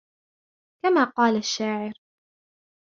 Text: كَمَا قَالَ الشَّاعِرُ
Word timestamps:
كَمَا 0.83 1.03
قَالَ 1.03 1.37
الشَّاعِرُ 1.37 1.93